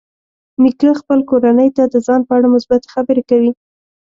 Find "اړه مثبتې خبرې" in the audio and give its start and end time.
2.37-3.23